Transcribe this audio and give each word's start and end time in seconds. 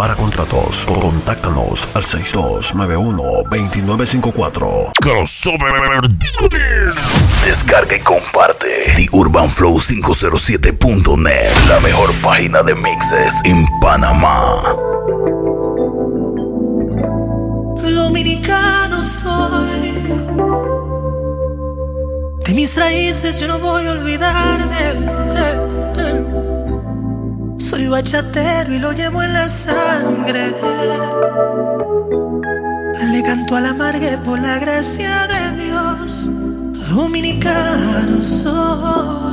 Para 0.00 0.16
contratos, 0.16 0.86
contáctanos 0.86 1.86
al 1.92 2.04
6291-2954. 2.04 4.92
Crossover 4.98 6.08
Discutir. 6.16 6.94
Descarga 7.44 7.96
y 7.96 8.00
comparte 8.00 8.94
The 8.96 9.10
Urban 9.12 9.50
Flow 9.50 9.78
507.net, 9.78 11.50
la 11.68 11.80
mejor 11.80 12.18
página 12.22 12.62
de 12.62 12.74
mixes 12.76 13.42
en 13.44 13.66
Panamá. 13.82 14.62
Dominicano 17.76 19.04
soy. 19.04 19.92
De 22.46 22.54
mis 22.54 22.74
raíces 22.74 23.38
yo 23.38 23.48
no 23.48 23.58
voy 23.58 23.86
a 23.86 23.90
olvidarme. 23.90 24.94
Soy 27.60 27.88
bachatero 27.88 28.74
y 28.74 28.78
lo 28.78 28.92
llevo 28.92 29.22
en 29.22 29.34
la 29.34 29.46
sangre. 29.46 30.52
Le 33.12 33.22
canto 33.22 33.54
a 33.54 33.60
la 33.60 33.74
margue 33.74 34.16
por 34.24 34.40
la 34.40 34.58
gracia 34.58 35.26
de 35.26 35.64
Dios. 35.64 36.30
Dominicano 36.94 38.22
soy. 38.22 39.29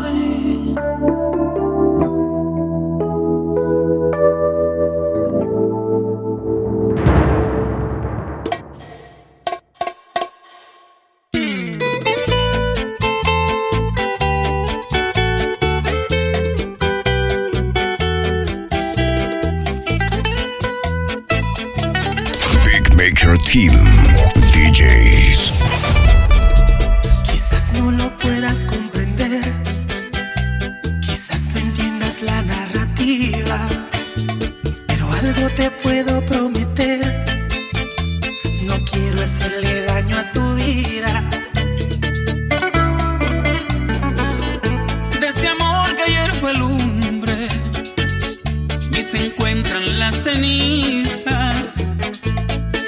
Se 49.57 49.69
encuentran 49.69 49.99
las 49.99 50.15
cenizas. 50.15 51.75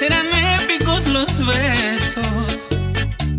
Eran 0.00 0.26
épicos 0.60 1.08
los 1.08 1.46
besos, 1.46 2.68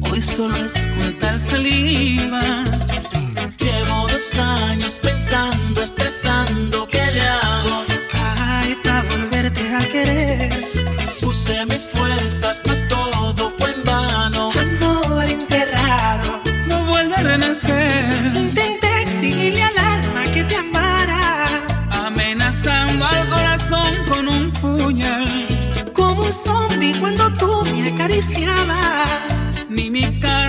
hoy 0.09 0.21
solo 0.21 0.55
es 0.57 0.73
juntar 0.99 1.39
saliva. 1.39 2.41
Llevo 3.57 4.07
dos 4.09 4.35
años 4.69 4.99
pensando, 5.01 5.81
estresando, 5.81 6.87
¿qué 6.87 7.05
le 7.11 7.21
hago? 7.21 7.83
Ay, 8.13 8.75
para 8.83 9.03
volverte 9.03 9.61
a 9.75 9.87
querer, 9.87 10.53
Puse 11.21 11.65
mis 11.65 11.89
fuerzas, 11.89 12.63
mas 12.67 12.85
todo 12.87 13.53
fue 13.57 13.71
en 13.71 13.83
vano. 13.83 14.51
amor 14.51 15.25
enterrado. 15.25 16.41
No 16.67 16.85
vuelve 16.85 17.15
a 17.15 17.23
renacer, 17.23 18.31
acariciabas. 28.01 29.45
Ni 29.69 29.89
mi 29.89 30.19
carne 30.19 30.40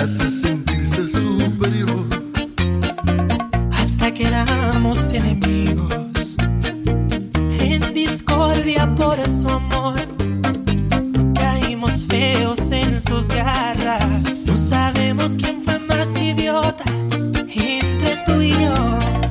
hace 0.00 0.30
sentirse 0.30 1.06
superior. 1.06 2.06
Hasta 3.70 4.12
que 4.14 4.26
enemigos. 5.12 6.36
En 7.60 7.92
discordia 7.92 8.94
por 8.94 9.22
su 9.28 9.48
amor. 9.48 9.94
Caímos 11.34 12.06
feos 12.08 12.70
en 12.70 13.00
sus 13.00 13.28
garras. 13.28 14.46
No 14.46 14.56
sabemos 14.56 15.36
quién 15.36 15.62
fue 15.64 15.78
más 15.80 16.16
idiota 16.16 16.84
entre 17.48 18.16
tú 18.24 18.40
y 18.40 18.52
yo. 18.52 18.74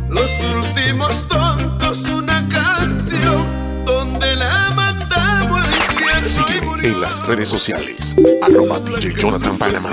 Los 0.09 0.29
últimos 0.55 1.27
tontos, 1.27 2.03
una 2.03 2.47
canción 2.47 3.85
donde 3.85 4.35
la 4.35 4.71
mandamos 4.75 5.67
al 6.13 6.29
Sigue 6.29 6.59
en 6.83 7.01
las 7.01 7.25
redes 7.25 7.49
sociales. 7.49 8.15
Arroba 8.41 8.79
DJ 8.79 9.15
Jonathan 9.19 9.57
Panamá. 9.57 9.89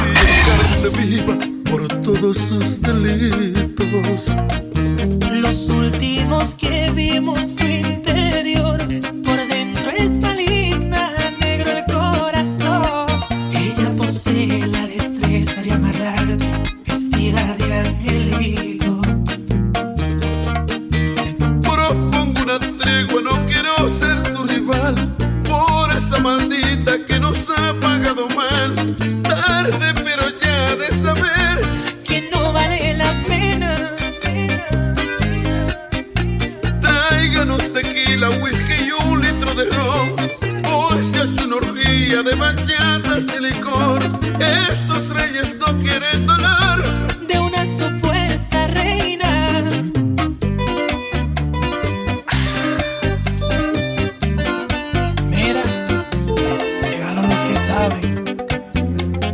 Saben. 57.67 58.37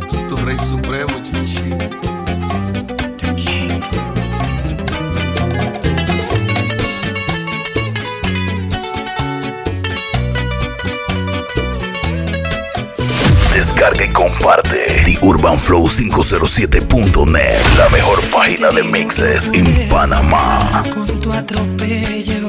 Es 0.09 0.27
tu 0.27 0.35
rey 0.37 0.57
supremo, 0.57 1.13
chichi. 1.23 1.69
The 3.19 3.35
King. 3.35 3.81
Descarga 13.53 14.05
y 14.05 14.09
comparte 14.09 15.03
The 15.05 15.17
Urban 15.21 15.59
Flow 15.59 15.87
507.net, 15.87 17.59
la 17.77 17.89
mejor 17.89 18.21
página 18.31 18.69
de 18.71 18.83
mixes 18.83 19.51
en 19.53 19.87
Panamá. 19.89 20.81
Con 20.93 21.05
tu 21.19 21.31
atropello. 21.31 22.42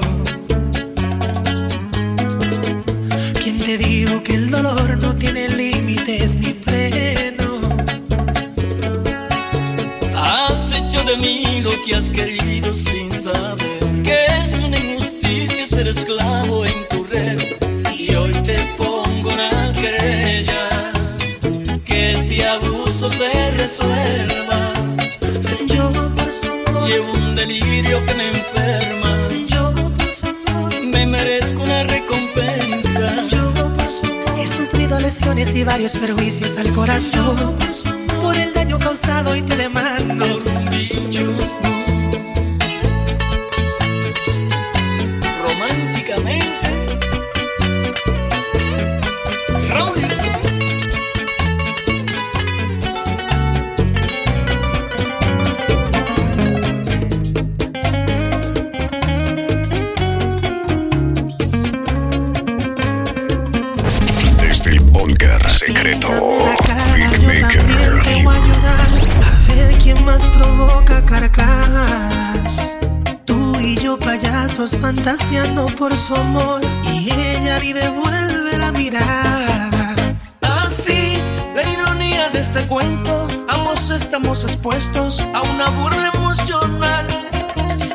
te 3.65 3.79
digo 3.79 4.23
que 4.23 4.35
el 4.35 4.51
dolor 4.51 4.99
no 5.03 5.15
tiene 5.15 5.49
límites 5.49 6.37
ni 6.37 6.53
freno. 6.53 7.61
Has 10.15 10.75
hecho 10.75 11.03
de 11.05 11.17
mí 11.17 11.63
lo 11.63 11.71
que 11.83 11.97
has 11.97 12.11
querido 12.11 12.75
sin 12.75 13.11
saber 13.11 14.03
que 14.03 14.27
es 14.27 14.59
una 14.59 14.79
injusticia 14.79 15.67
ser 15.67 15.89
esclavo 15.89 16.67
en 16.67 16.89
tu 16.91 17.05
red. 17.05 17.41
Y 17.99 18.15
hoy 18.15 18.33
te 18.33 18.59
pongo 18.77 19.31
una 19.33 19.73
querella 19.73 20.93
que 21.87 22.13
este 22.13 22.47
abuso 22.47 23.09
se 23.09 23.51
resuelve. 23.53 24.34
Varios 35.65 35.97
perjuicios 35.97 36.57
al 36.57 36.73
corazón. 36.73 37.57
Por 38.21 38.37
el 38.37 38.53
daño 38.55 38.79
causado 38.79 39.35
y 39.37 39.43
te 39.43 39.57
demando. 39.57 40.27
Secreto, 65.85 66.09
Beatmaker. 66.95 68.03
Te 68.03 68.23
voy 68.23 68.35
a 68.35 68.43
ayudar 68.43 68.81
a 69.51 69.55
ver 69.55 69.79
quién 69.79 70.05
más 70.05 70.25
provoca 70.27 71.05
carcajas. 71.05 72.77
Tú 73.27 73.55
y 73.61 73.77
yo 73.77 73.99
payasos 73.99 74.79
fantaseando 74.79 75.67
por 75.67 75.95
su 75.95 76.15
amor 76.15 76.63
y 76.91 77.13
ella 77.13 77.63
y 77.63 77.73
devuelve 77.73 78.57
la 78.59 78.73
mirada. 78.73 79.95
Así, 80.41 81.19
la 81.55 81.63
ironía 81.71 82.31
de 82.31 82.41
este 82.41 82.67
cuento, 82.67 83.27
ambos 83.49 83.91
estamos 83.91 84.45
expuestos 84.45 85.21
a 85.35 85.43
una 85.43 85.69
burla 85.71 86.11
emocional. 86.15 87.07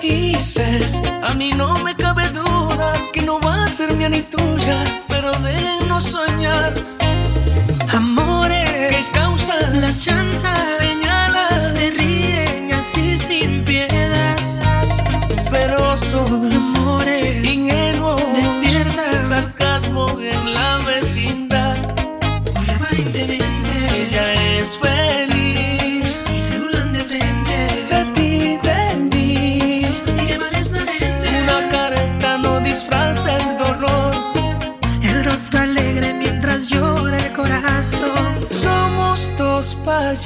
Y 0.02 0.40
sé, 0.40 0.80
a 1.24 1.34
mí 1.34 1.52
no 1.56 1.74
me 1.84 1.96
cabe 1.96 2.30
duda 2.30 2.94
que 3.12 3.24
no 3.24 3.40
va 3.40 3.64
a 3.64 3.68
ser 3.68 3.96
mía 3.96 4.10
ni 4.10 4.22
tuya, 4.22 4.84
pero 5.08 5.32
déjenos 5.40 6.04
soñar. 6.04 6.99
¿Qué 8.90 8.96
Amores, 8.96 9.12
causan 9.14 9.82
las 9.82 10.00
chanzas 10.02 10.78
señalas? 10.78 11.74
se 11.74 11.92
ríen 11.92 12.74
así 12.74 13.18
sin 13.18 13.64
piedad. 13.64 14.36
Pero 15.52 15.96
son 15.96 16.52
Amores, 16.52 17.44
ingenuos, 17.56 18.19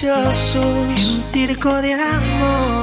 En 0.04 0.10
payasos. 0.10 0.66
un 0.66 1.22
circo 1.22 1.82
de 1.82 1.94
amor. 1.94 2.82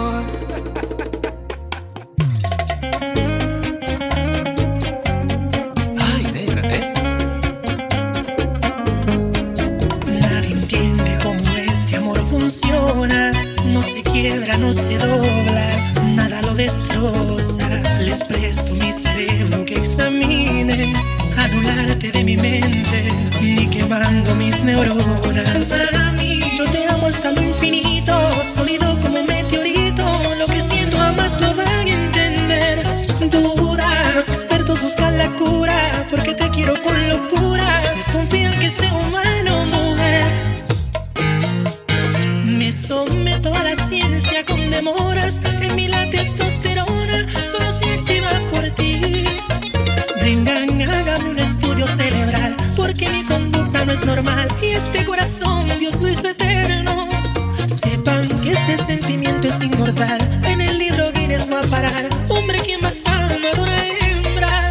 Hombre 62.29 62.59
que 62.61 62.79
más 62.79 63.03
ama 63.07 63.29
de 63.29 63.61
una 63.61 63.89
hembra. 63.99 64.71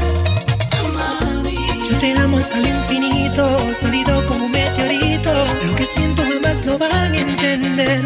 Yo 1.89 1.97
te 1.97 2.13
amo 2.19 2.37
hasta 2.37 2.59
el 2.59 2.67
infinito, 2.67 3.59
sólido 3.73 4.25
como 4.25 4.45
un 4.45 4.51
meteorito. 4.51 5.31
Lo 5.65 5.75
que 5.75 5.85
siento 5.85 6.23
jamás 6.23 6.65
lo 6.65 6.77
van 6.77 7.13
a 7.13 7.17
entender. 7.17 8.01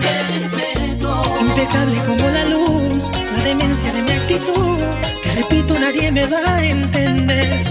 Impecable 1.41 1.99
como 2.07 2.27
la 2.29 2.43
luz, 2.45 3.11
la 3.37 3.43
demencia 3.43 3.91
de 3.91 4.03
mi 4.03 4.11
actitud. 4.11 4.77
Te 5.21 5.31
repito, 5.31 5.77
nadie 5.79 6.11
me 6.11 6.25
va 6.25 6.39
a 6.55 6.65
entender. 6.65 7.63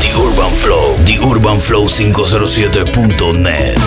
The 0.00 0.14
Urban 0.16 0.50
Flow, 0.62 0.94
The 1.04 1.18
Urban 1.20 1.60
Flow 1.60 1.88
507.net. 1.88 3.78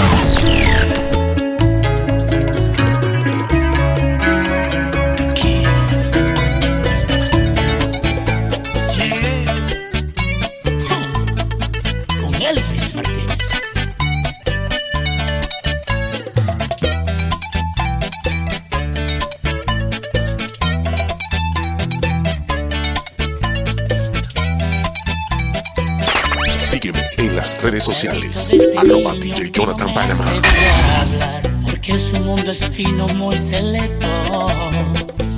las 27.45 27.61
redes 27.61 27.83
sociales. 27.83 28.49
Arroba 28.75 29.13
DJ 29.13 29.51
Jonathan 29.51 29.89
hablar, 29.89 31.41
porque 31.63 31.99
su 31.99 32.17
mundo 32.21 32.51
es 32.51 32.65
fino, 32.69 33.07
muy 33.09 33.37
selecto. 33.37 34.07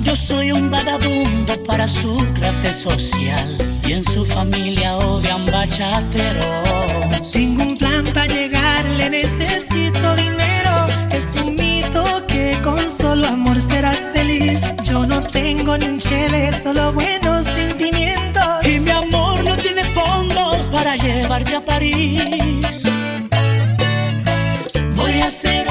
Yo 0.04 0.16
soy 0.16 0.52
un 0.52 0.70
vagabundo 0.70 1.62
para 1.64 1.86
su 1.86 2.16
clase 2.34 2.72
social 2.72 3.58
y 3.86 3.92
en 3.92 4.04
su 4.04 4.24
familia 4.24 4.96
odian 4.96 5.44
bachatero. 5.46 6.62
Tengo 7.30 7.62
un 7.64 7.76
plan 7.76 8.06
para 8.14 8.26
llegarle, 8.26 9.10
necesito 9.10 10.16
dinero. 10.16 10.86
Es 11.10 11.34
un 11.34 11.56
mito 11.56 12.26
que 12.26 12.58
con 12.62 12.88
solo 12.88 13.28
amor 13.28 13.60
serás 13.60 14.08
feliz. 14.14 14.62
Yo 14.82 15.04
no 15.06 15.20
tengo 15.20 15.76
ni 15.76 15.86
un 15.86 15.98
chele, 15.98 16.52
solo 16.62 16.90
buenos 16.94 17.44
sentimientos. 17.44 18.17
Llevarte 20.98 21.56
a 21.56 21.64
París. 21.64 22.82
Voy 24.96 25.20
a 25.20 25.26
hacer 25.26 25.67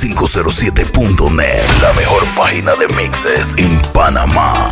507.net, 0.00 1.62
la 1.80 1.92
mejor 1.94 2.22
página 2.36 2.74
de 2.76 2.86
mixes 2.94 3.54
en 3.56 3.80
Panamá. 3.94 4.70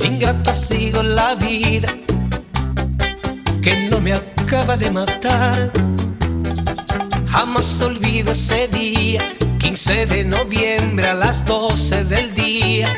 Ingrata 0.00 0.52
sido 0.52 1.04
la 1.04 1.36
vida 1.36 1.88
que 3.62 3.88
no 3.88 4.00
me 4.00 4.14
acaba 4.14 4.76
de 4.76 4.90
matar. 4.90 5.70
Jamás 7.28 7.80
olvido 7.82 8.32
ese 8.32 8.66
día, 8.66 9.20
15 9.58 10.06
de 10.06 10.24
noviembre 10.24 11.06
a 11.06 11.14
las 11.14 11.44
12 11.44 12.04
del 12.04 12.34
día 12.34 12.92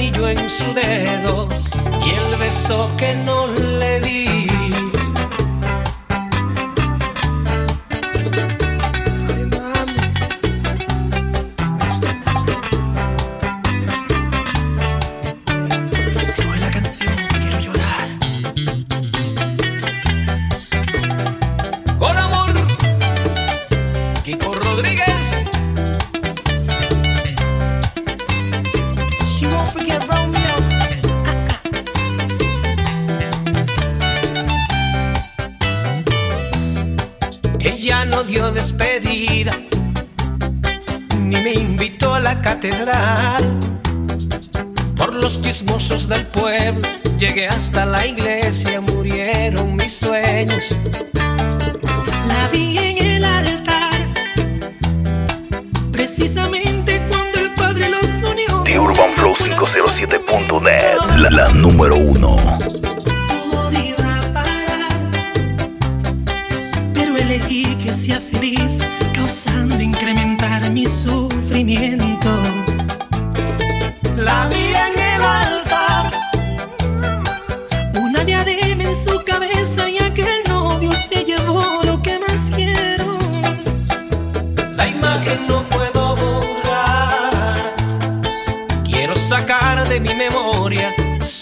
anillo 0.00 0.30
en 0.30 0.38
sus 0.48 0.74
dedos 0.74 1.52
y 2.06 2.10
el 2.14 2.36
beso 2.36 2.90
que 2.96 3.14
no 3.16 3.48
le 3.48 4.00
di. 4.00 4.49
Por 44.96 45.14
los 45.14 45.42
chismosos 45.42 46.08
del 46.08 46.26
pueblo 46.26 46.86
llegué 47.18 47.48
hasta 47.48 47.84
la 47.84 48.06
iglesia, 48.06 48.80
murieron 48.80 49.76
mis 49.76 49.92
sueños. 49.92 50.64
La 52.26 52.48
vi 52.52 52.78
en 52.78 53.06
el 53.06 53.24
altar, 53.24 53.92
precisamente 55.92 57.02
cuando 57.08 57.40
el 57.40 57.50
Padre 57.54 57.90
los 57.90 58.04
unió. 58.22 58.62
The 58.64 58.78
Urban 58.78 59.10
Flow 59.12 59.34
507.net, 59.34 61.18
la, 61.18 61.30
la 61.30 61.48
número 61.52 61.96
uno. 61.96 62.36
No 62.36 63.50
podía 63.50 63.96
parar, 64.32 64.98
pero 66.94 67.16
elegí 67.16 67.69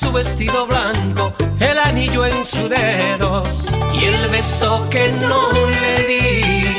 su 0.08 0.12
vestido 0.14 0.66
blanco, 0.66 1.34
el 1.60 1.78
anillo 1.78 2.24
en 2.24 2.46
su 2.46 2.68
dedo 2.68 3.42
y 3.92 4.04
el 4.04 4.28
beso 4.30 4.86
que 4.88 5.12
no 5.20 5.42
le 5.82 6.06
di. 6.06 6.77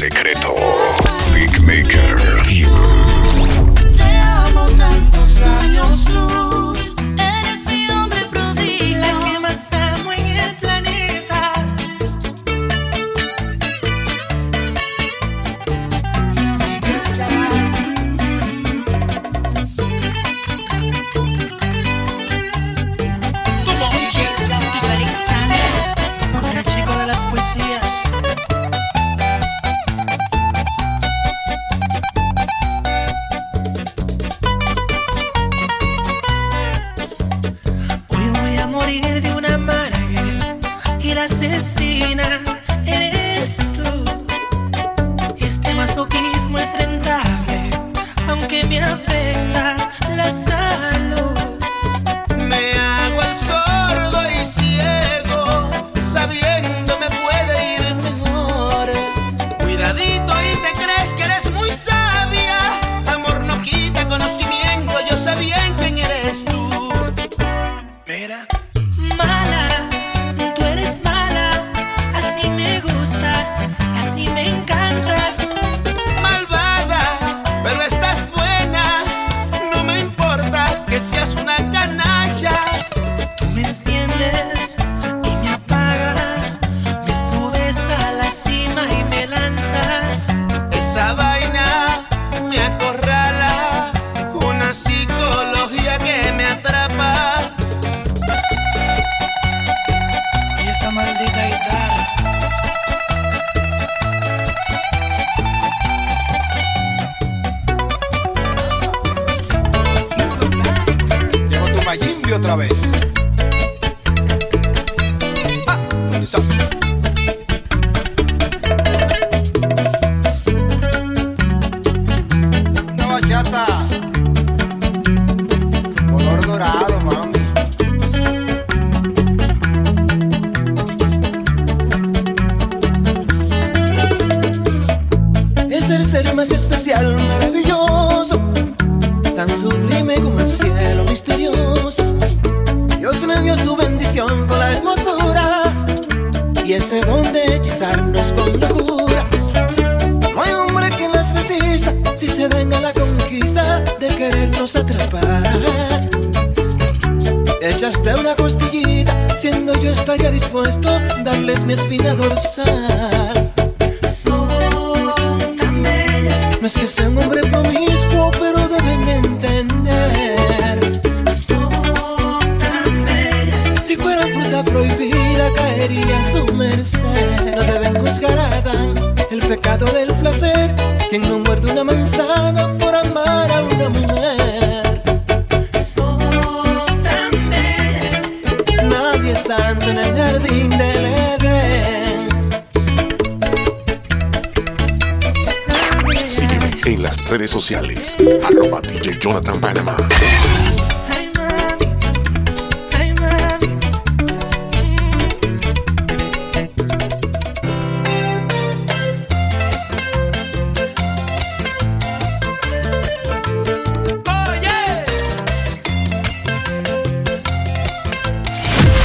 secreto. 0.00 0.69
asesina. 41.30 42.49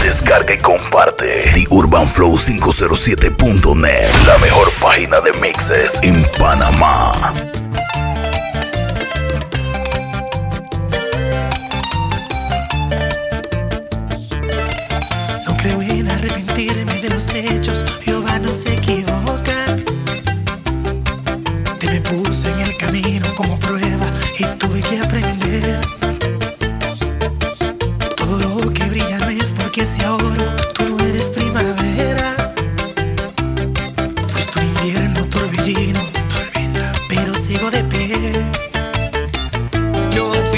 Descarga 0.01 0.53
y 0.53 0.57
comparte 0.57 1.51
The 1.53 1.67
Urban 1.69 2.07
Flow 2.07 2.38
507.net, 2.38 4.07
la 4.25 4.38
mejor 4.39 4.71
página 4.81 5.21
de 5.21 5.33
mixes 5.33 5.99
en 6.03 6.23
Panamá. 6.39 7.11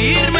seguirme. 0.07 0.36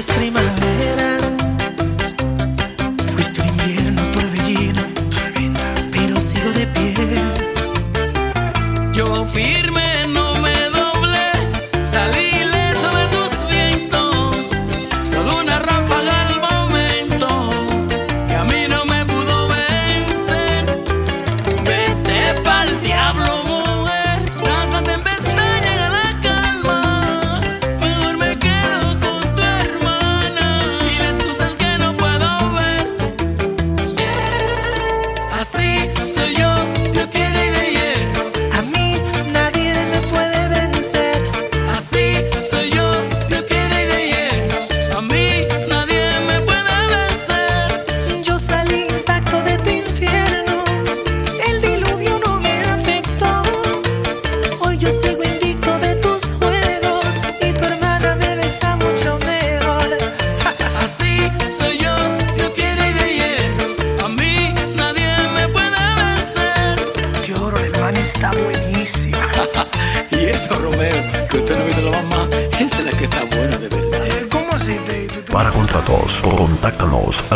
Está 0.00 1.09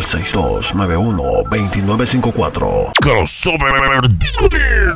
al 0.05 0.23
6291-2954. 0.23 2.93
Crossover 3.01 4.09
Discutir. 4.19 4.95